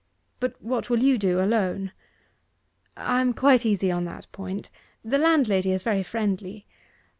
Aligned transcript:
But 0.39 0.59
what 0.59 0.89
will 0.89 0.97
you 0.97 1.19
do, 1.19 1.39
alone?' 1.39 1.91
'I 2.97 3.21
am 3.21 3.33
quite 3.35 3.67
easy 3.67 3.91
on 3.91 4.05
that 4.05 4.25
point; 4.31 4.71
the 5.05 5.19
landlady 5.19 5.71
is 5.73 5.83
very 5.83 6.01
friendly. 6.01 6.65